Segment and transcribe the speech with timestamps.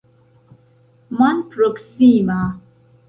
[1.19, 2.39] malproksima